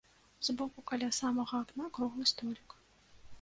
[0.45, 2.77] З боку каля самага акна круглы столік.